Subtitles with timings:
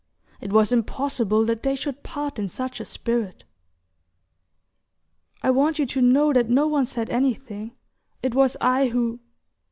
[0.39, 3.43] It was impossible that they should part in such a spirit.
[5.43, 7.75] "I want you to know that no one said anything...
[8.23, 9.19] It was I who..."